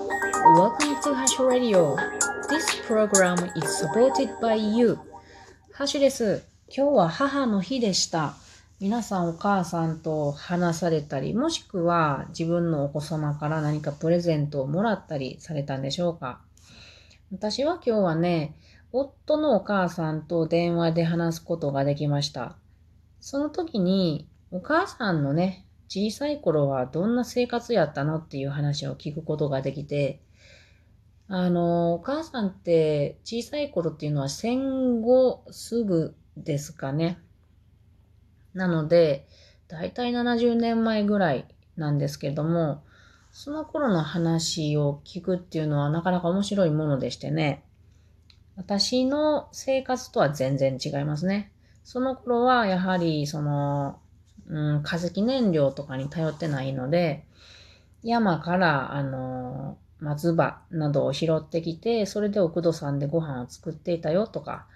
[0.00, 1.94] Welcome to Hash Radio.
[2.48, 4.96] This program is supported by you.
[5.72, 6.42] ハッシュです。
[6.74, 8.32] 今日は母の日でした。
[8.80, 16.40] 皆さんお母さんと話されたり、もしくは自分のお子様から何かプレゼントをもらったりされたんでしょうか
[17.30, 18.56] 私は今日はね、
[18.92, 22.56] 夫のお母さんと電話で話すことができました。
[23.20, 30.20] その時にお母さんのね、小さい頃はどんな生活やったのっていう話を聞くことができて、
[31.26, 37.18] あの、お母さんって小さい頃っていうのは戦後すぐですかね。
[38.54, 39.26] なので、
[39.66, 42.84] だいたい70年前ぐらいなんですけども、
[43.32, 47.64] その頃の話を聞くっていうのはなかなか面白いものでしてね。
[48.54, 51.50] 私の生活とは全然違いますね。
[51.82, 53.98] その頃はやはりその、
[54.50, 57.24] うん、化石燃料とかに頼ってないので、
[58.02, 64.66] 山から、あの、松葉などを拾ってきて、それで奥戸さんでご飯を作っていたよとか、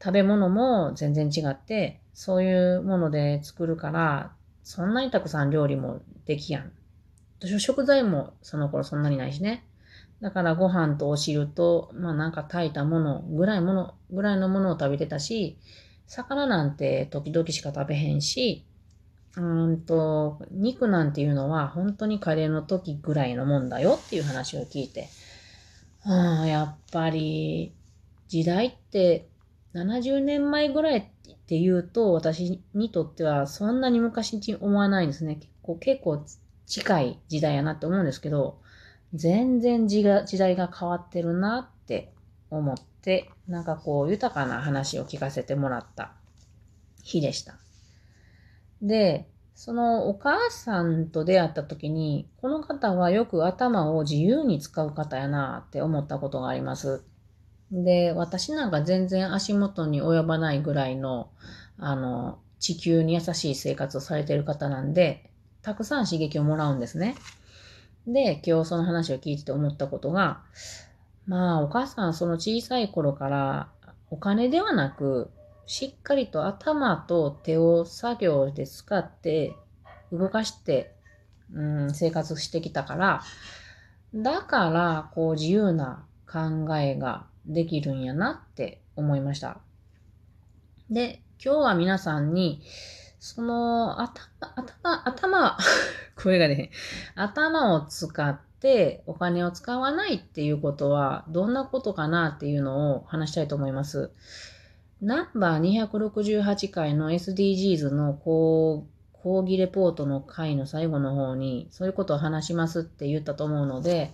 [0.00, 6.72] 食べ物も全然違って、そういうもので作るから、そんなにたくさん料理もできやん。
[7.58, 9.64] 食材もその頃そんなにないしね。
[10.20, 15.56] だからご飯とお汁と、まあなんか炊いたものぐらいもの、ぐらいのものを食べてたし、
[16.06, 18.64] 魚なんて時々しか食べへんし、
[19.38, 25.08] うんと、肉なんていうのは本当にカレーの時ぐらいのもんだよっていう話を聞いて、
[26.04, 27.72] ああ、やっぱり
[28.26, 29.28] 時代って
[29.74, 31.02] 70年前ぐらいっ
[31.46, 35.36] て言うと私にとってはそんなに昔に思わないんですね。
[35.36, 36.24] 結構結構
[36.66, 38.58] 近い時代やなって思うんですけど、
[39.14, 42.12] 全然時が時代が変わってるなって
[42.50, 46.12] 思って、なんかこう豊かな話を聞かせてもらった
[47.04, 47.54] 日でした。
[48.82, 57.02] で、そのお母さんと出会った時に、この方はよく頭を自由に使う方やなって思ったことがあります。
[57.72, 61.30] で、私なんか全然足元に及ばないぐらいの、
[61.76, 65.30] あの、地球に優しい生活をされている方なんで、
[65.62, 67.14] たくさん刺激をもらうんですね。
[68.06, 70.42] で、今日その話を聞いてて思ったことが、
[71.26, 73.68] まあ、お母さんその小さい頃から
[74.10, 75.30] お金ではなく、
[75.68, 79.54] しっかりと頭と手を作業で使って
[80.10, 80.94] 動かして、
[81.52, 83.22] うん、生活してきたから、
[84.14, 89.60] だから、こう自由な考えができるんやなって思いました。
[90.88, 92.62] で、今日は皆さんに、
[93.20, 94.24] その、頭、
[94.56, 95.58] 頭、頭、
[96.16, 96.70] 声がね、
[97.14, 104.12] 頭を使ってお金を使わないっていうことはどんなことかなっていうのを話したいと思います。
[105.00, 114.12] ナンバー268回の SDGs の講講義レポートの回の最後の方にそういうことを話しますって言ったと思うので、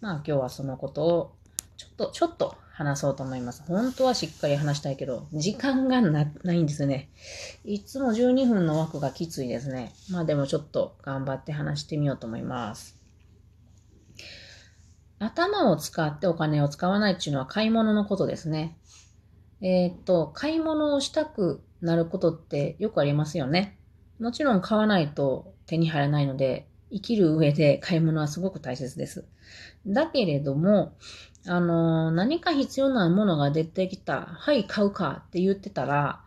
[0.00, 1.34] まあ今日はそのことを
[1.76, 3.62] ちょっと、ちょっと話そうと思います。
[3.66, 7.10] 本当はしっかり話したいけど、時間がないんですね。
[7.64, 9.92] いつも12分の枠がきついですね。
[10.10, 12.96] まあでもちょっと頑張って話してみようと思います。
[15.18, 18.76] 頭を使ってお金を使わないっていうのは買い物のことですね。
[19.62, 23.78] えー、っと、買い物をしたくなることってよくありますよね。
[24.18, 29.24] もちろん買わないと手に入らないので、生きる上で買い物はすごく大切です。
[29.86, 30.94] だけれども、
[31.46, 36.20] あの、何か必要なものが出てきた、はい、買うかって言ってたら、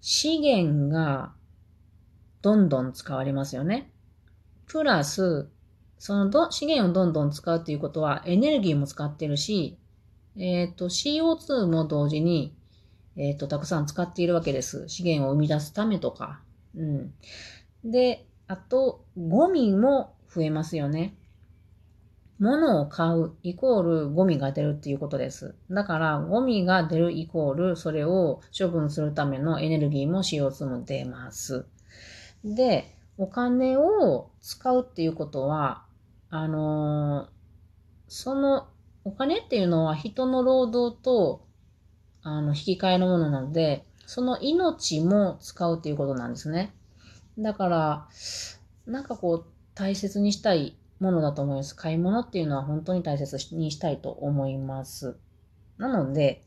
[0.00, 1.32] 資源が
[2.42, 3.90] どんどん使われますよね。
[4.66, 5.48] プラス、
[5.98, 9.78] そのど資源をどんどん使うっていうことはエネルギーも使ってるし、
[10.36, 12.54] えっ、ー、と、CO2 も同時に
[13.16, 14.88] えっ、ー、と、たくさん使っているわけです。
[14.88, 16.40] 資源を生み出すためとか。
[16.76, 17.14] うん。
[17.84, 21.14] で、あと、ゴミも増えますよね。
[22.38, 25.54] 物を買うイコールゴミが出るっていうことです。
[25.70, 31.66] だから、ゴミが出るイコール、それを処分するためのエネルギーも CO2 も出ます。
[32.44, 35.84] で、お金を使うっていうことは、
[36.30, 37.28] あのー、
[38.08, 38.66] その
[39.04, 41.46] お金っていうのは人の労働と
[42.22, 46.74] あの、引き換えのものなので、その命も使うっていうことなんですね。
[47.38, 48.08] だから、
[48.86, 51.74] なんかこう、大切にしたいものだと思います。
[51.74, 55.16] 買い物っていうのは本当に大切にしたいと思います。
[55.78, 56.42] なので、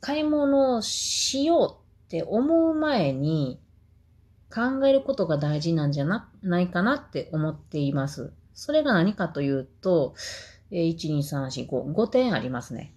[0.00, 3.58] 買い物をしようって思う前に
[4.54, 8.32] 考えることが大事なんじゃなないかなって思っています。
[8.54, 10.14] それが何かというと、
[10.70, 12.92] 1、2、3、4、5、5点ありますね。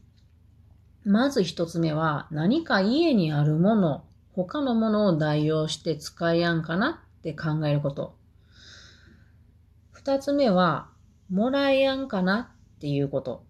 [1.09, 8.15] まず一つ目は何か家にあるもの、他のものを代用して使いやんかなって考えること。
[9.89, 10.91] 二つ目は、
[11.31, 13.43] もらえやんかなっていうこと。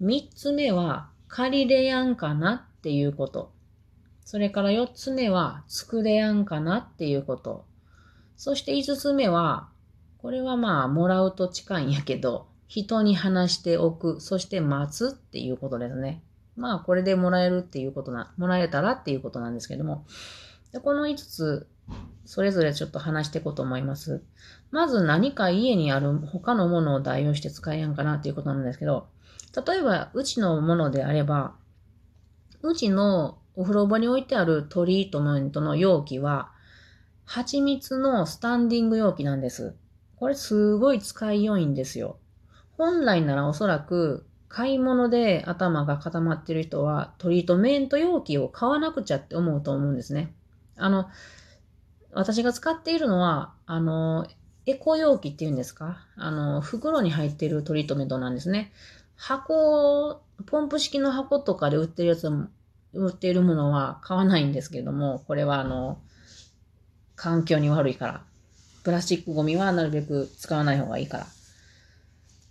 [0.00, 3.52] 三つ目は借りれやんかなっていうこと。
[4.24, 7.64] それから四つ目は作れやんかなっていうこと。
[8.36, 9.68] そして五つ目は、
[10.20, 16.24] これはまあ、もらうと近いんやけど、人に話しておく、そして待つっていうことですね。
[16.58, 20.04] まあ、これでもらえるっていうことな、もらえたらっていうことなんですけども。
[20.72, 21.68] でこの5つ、
[22.26, 24.22] それぞれちょっと話していこうと思います。
[24.70, 29.08] まず何か家にある他のものを代用して使えやんかなっていうことなんですけど、
[29.66, 31.54] 例えば、うちのものであれば、
[32.62, 36.50] うちのお風呂場に置いてあるトリートメントの容器は、
[37.24, 39.74] 蜂蜜のスタンディング容器なんです。
[40.16, 42.18] これすごい使い良いんですよ。
[42.76, 50.32] 本来ならおそらく買い物で頭が固まってる人はトリートメント容器を買わなくちゃって思うと思うんですね。
[50.76, 51.08] あの、
[52.12, 54.26] 私が使っているのは、あの、
[54.66, 56.06] エコ容器っていうんですか？
[56.16, 58.72] あの、袋に入ってるトリートメントなんですね。
[59.16, 62.48] 箱、ポンプ式の箱とかで売ってるやつも、
[62.94, 65.98] 売っているものは買わないんですけども、これはあの、
[67.16, 68.22] 環境に悪いから。
[68.84, 71.26] プラスチックゴミはなるべく使わない方がいいから。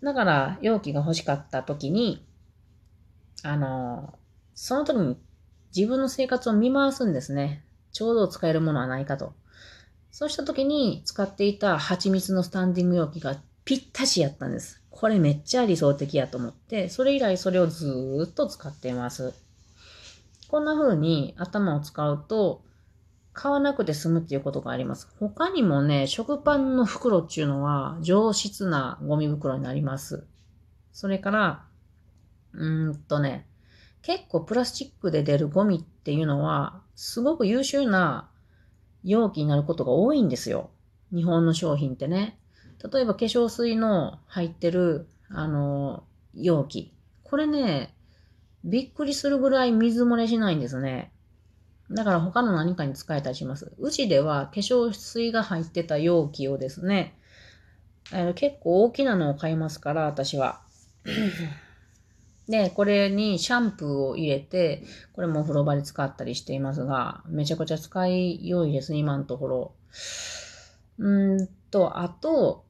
[0.03, 2.25] だから、容器が欲しかった時に、
[3.43, 4.13] あの、
[4.53, 5.17] その時に
[5.75, 7.63] 自分の生活を見回すんですね。
[7.91, 9.33] ちょうど使えるものはないかと。
[10.11, 14.81] そうした時に使っていた蜂蜜のスタンディング容器がぴったしやったんです。
[14.89, 19.33] これめっちゃ理想的やと思って、それ以来それをずーっと使っています。
[20.47, 22.63] こんな風に頭を使うと、
[23.37, 25.07] 買わなくて済むっていうことがあります。
[25.19, 30.25] 他にもね、食パンの袋っていうのは上質なゴミ袋になります。
[30.91, 31.63] それから、
[32.53, 33.45] うーんとね、
[34.01, 38.27] 結構プラスチックで出るゴミっていうのは、すごく優秀な
[39.03, 40.71] 容器になることが多いんですよ。
[41.13, 42.39] 日本の商品ってね。
[42.91, 46.91] 例えば化粧水の入ってる、あの、容器。
[47.23, 47.95] これね、
[48.63, 51.11] びっくりするぐらい水漏れしないんですね。
[51.91, 53.71] だから他の何かに使えたりします。
[53.77, 57.17] うちでは化粧水が入ってた容器をですね、
[58.13, 60.61] え結構大きなのを買いますから、私は。
[62.47, 69.75] で、これにシャンプーを入れて、これもお風呂場で使ったりしていますが、めちゃくちゃ使い良いです、今のところ。
[70.99, 72.65] うんと、あと、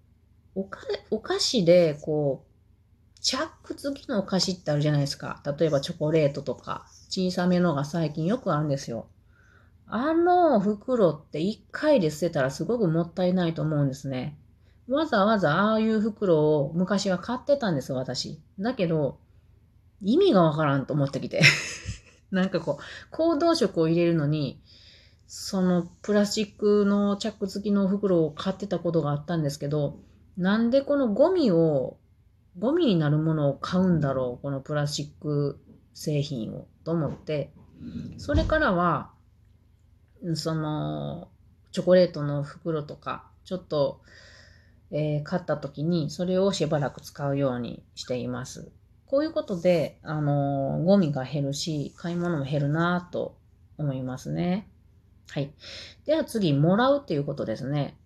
[0.56, 0.80] おか、
[1.12, 5.44] お菓子で、こう、チャック付きのお菓子ってあるじゃないですか。
[5.60, 9.07] 例えばチョコレートとか、小さめのが最近よくあるんですよ。
[9.88, 14.38] あの袋って一回で捨てたらすごくもったいないと思うんですね。
[14.89, 18.42] わざわざああいう袋を昔は買ってたんです、私。
[18.59, 19.19] だけど、
[20.01, 21.42] 意味がわからんと思ってきて。
[22.31, 24.62] なんかこう、行動食を入れるのに、
[25.25, 30.00] そのプラスチックのチャック付きの袋を買ってたことがあったんですけど、
[30.38, 31.98] なんでこのゴミを、
[32.57, 35.59] ゴミになるものを買うんだろう、このプラスチック
[35.97, 37.51] 製品を、と思って、
[38.17, 39.09] それからは、
[40.35, 41.27] その、
[41.71, 44.01] チョコレートの袋とか、ちょっと、
[44.91, 48.71] えー、買った時に、それをしばらく使うようにしています。
[49.07, 53.35] こういうことで、あの、ゴミが減るし、買い物も減るなと
[53.79, 54.69] 思いますね。
[55.31, 55.51] はい。
[56.05, 57.97] では次、もらうっていうことですね。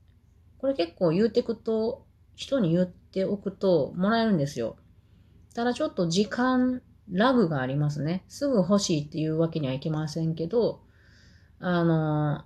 [0.60, 2.06] これ結構言うてくと、
[2.36, 4.78] 人に言っておくともらえるんですよ。
[5.54, 8.24] ただちょっと時間ラグがありますね。
[8.28, 10.82] すぐ欲しいっていうわけにはいきませんけど、
[11.60, 12.44] あの、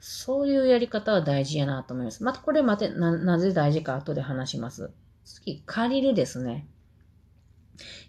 [0.00, 2.24] そういうやり方は大事やなと思います。
[2.24, 4.90] またこれまたな、なぜ大事か後で話します。
[5.24, 6.66] 次、借りるですね。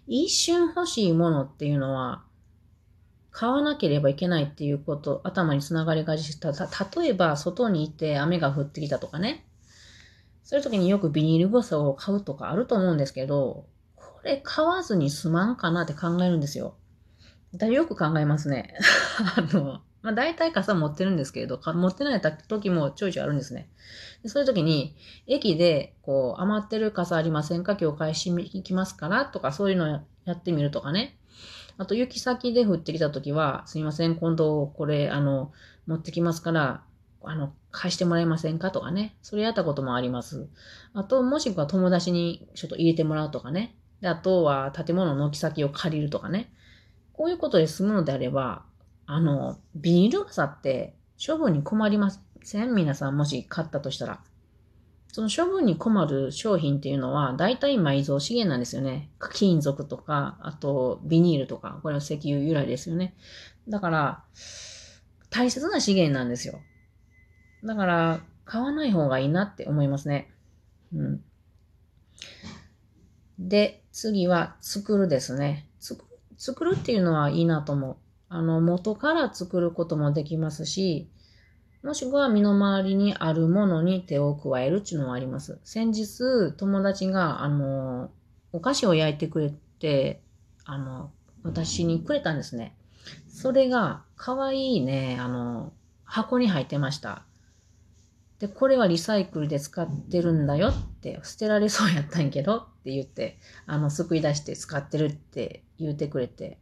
[0.06, 2.24] 一瞬欲しいものっていうのは、
[3.30, 6.52] 買わなければいけないっていうこと、頭につながりがちた。
[6.52, 9.46] 例えば、外に行って雨が降ってきたとかね。
[10.42, 13.66] そういう時によくビニール傘を買うとかあると思うんですけど、
[14.24, 16.76] これ買わずに済まんかなって考えるんですよ。
[17.52, 18.74] だよく考えますね。
[19.36, 23.68] あの、まあ大体傘持ってるんですけれど、持ってない時もちょいちょいあるんですね。
[24.22, 27.76] でそういう時に、駅で、こう、余ってる傘ありませんか？
[27.78, 31.18] 今日返しに行きますからとか、そういうのやってみるとかね。
[31.76, 35.52] あと、雪先で降ってきた時は、すいません、今度これ、あの、
[35.86, 36.82] 持ってきますから、
[37.22, 38.70] あの、返してもらえませんか？
[38.70, 39.16] とかね。
[39.20, 40.48] それやったこともあります。
[40.94, 43.76] あと、もしくは友達にちょっと入れてもらうとかね。
[44.04, 46.52] で、あとは建物の軒先を借りるとかね。
[47.14, 48.66] こういうことで済むのであれば、
[49.06, 50.94] あの、ビニール傘って
[51.26, 52.10] 処分に困りま
[52.42, 52.74] せん？
[52.74, 54.20] 皆さんもし買ったとしたら。
[55.10, 59.08] その処分に困る商品っていうのは、大体埋蔵資源なんですよね。
[59.32, 63.16] 金属とか、あとビニールとか、これは石油由来ですよね。
[63.70, 64.24] だから、
[65.30, 66.60] 大切な資源なんですよ。
[67.64, 70.30] だから、買わない方がいいなって思いますね。
[70.94, 71.24] うん。
[73.38, 75.66] で、次は作るですね。
[76.36, 77.96] 作るっていうのはいいなと思う。
[78.28, 81.08] あの、元から作ることもできますし、
[81.82, 85.58] もしくは身の回りにあるものに手を加えるっていうのはあります。
[85.64, 88.10] 先日、友達が、あの、
[88.52, 90.22] お菓子を焼いてくれて、
[90.64, 91.10] あの、
[91.42, 92.74] 私にくれたんですね。
[93.28, 95.72] それが、かわいいね、あの、
[96.04, 97.24] 箱に入ってました。
[98.38, 106.58] で、これはリサイクルで使ってるんだよって、捨てられそうやったんやけどっって言って、あの、救い出して使ってるって言ってくれて、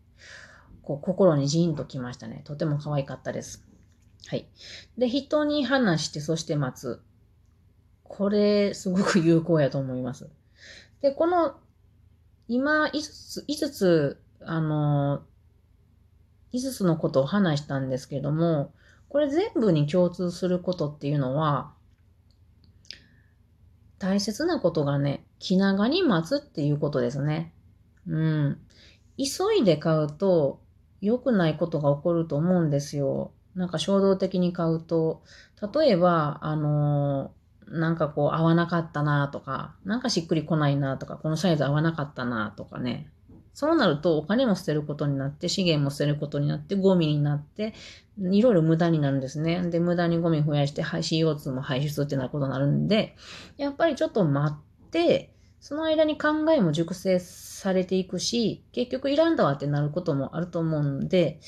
[0.83, 2.43] こう、心にジーンときましたね。
[2.45, 3.67] とても可愛かったです。
[4.29, 4.47] はい。
[4.97, 7.03] で、人に話して、そして待つ。
[8.05, 10.31] これ、すごく有効やと思います。
[11.01, 11.57] で、この、
[12.47, 15.25] 今、5つ、5つ、あの、
[16.53, 18.73] 5つのことを話したんですけれども、
[19.09, 21.75] これ全部に共通することっていうのは、
[23.99, 27.53] 大切なことがね、気長に待つっていうことですね。
[28.07, 28.59] うん。
[29.19, 30.61] 急いで買うと
[31.01, 33.33] 良くないことが起こると思うんですよ。
[33.57, 35.25] なんか衝動的に買うと、
[35.75, 43.11] 例えば、あのー、なんかこう合わなかったなとか、なんかしっくりこないなとか、このサイズ合わなかったなとかね。
[43.53, 47.75] そうなるとお金も捨てることになって、資源も捨てることになって、ゴミになって、
[48.17, 49.61] いろいろ無駄になるんですね。
[49.71, 53.17] で、無駄にゴミ増やして、CO2 も排出ってなることになるんで、
[53.57, 54.72] やっぱりちょっと待って、
[55.61, 61.41] その間に考えも熟成されていくし、結局いらんだわってなることもあると思うんで、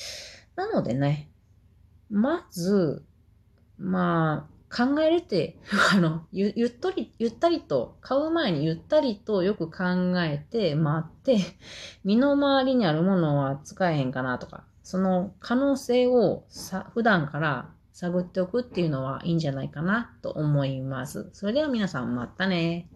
[0.56, 1.30] なのでね、
[2.10, 3.04] まず、
[3.76, 5.58] まあ、考えるって、
[5.92, 9.84] あの、ゆゆっとり、ゆったりと、買う前にゆったりとよく考
[10.22, 11.38] えて、待って、
[12.04, 21.30] 身の回りにあるものは使えへんかなとか、その可能性をさ普段から探っておくっていうのはいいんじゃないかなと思います。
[21.32, 22.88] それでは皆さんまたね。